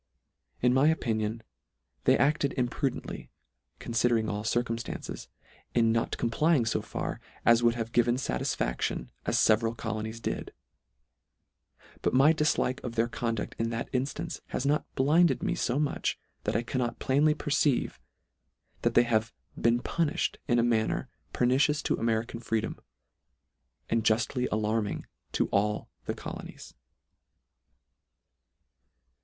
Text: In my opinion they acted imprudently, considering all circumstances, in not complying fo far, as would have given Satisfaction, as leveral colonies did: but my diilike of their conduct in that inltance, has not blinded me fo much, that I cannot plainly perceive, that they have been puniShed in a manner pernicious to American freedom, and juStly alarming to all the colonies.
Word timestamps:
In 0.63 0.73
my 0.73 0.87
opinion 0.87 1.43
they 2.05 2.17
acted 2.17 2.53
imprudently, 2.53 3.29
considering 3.77 4.27
all 4.29 4.43
circumstances, 4.43 5.27
in 5.75 5.91
not 5.91 6.17
complying 6.17 6.65
fo 6.65 6.81
far, 6.81 7.21
as 7.45 7.61
would 7.61 7.75
have 7.75 7.91
given 7.91 8.17
Satisfaction, 8.17 9.11
as 9.27 9.37
leveral 9.37 9.77
colonies 9.77 10.19
did: 10.19 10.53
but 12.01 12.15
my 12.15 12.33
diilike 12.33 12.83
of 12.83 12.95
their 12.95 13.07
conduct 13.07 13.55
in 13.59 13.69
that 13.69 13.91
inltance, 13.93 14.41
has 14.47 14.65
not 14.65 14.91
blinded 14.95 15.43
me 15.43 15.53
fo 15.53 15.77
much, 15.77 16.17
that 16.45 16.55
I 16.55 16.63
cannot 16.63 16.97
plainly 16.97 17.35
perceive, 17.35 17.99
that 18.81 18.95
they 18.95 19.03
have 19.03 19.35
been 19.55 19.83
puniShed 19.83 20.37
in 20.47 20.57
a 20.57 20.63
manner 20.63 21.09
pernicious 21.31 21.79
to 21.83 21.93
American 21.99 22.39
freedom, 22.39 22.79
and 23.87 24.03
juStly 24.03 24.47
alarming 24.51 25.05
to 25.33 25.45
all 25.49 25.91
the 26.05 26.15
colonies. 26.15 26.73